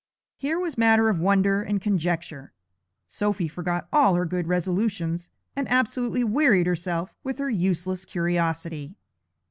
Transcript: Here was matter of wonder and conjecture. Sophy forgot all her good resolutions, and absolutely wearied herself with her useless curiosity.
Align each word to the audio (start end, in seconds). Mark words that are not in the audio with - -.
Here 0.37 0.57
was 0.57 0.79
matter 0.79 1.09
of 1.09 1.19
wonder 1.19 1.61
and 1.61 1.79
conjecture. 1.79 2.53
Sophy 3.07 3.47
forgot 3.47 3.87
all 3.93 4.15
her 4.15 4.25
good 4.25 4.47
resolutions, 4.47 5.29
and 5.55 5.69
absolutely 5.69 6.23
wearied 6.23 6.65
herself 6.65 7.13
with 7.23 7.37
her 7.37 7.51
useless 7.51 8.03
curiosity. 8.03 8.95